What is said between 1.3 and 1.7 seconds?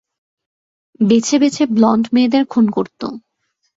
বেছে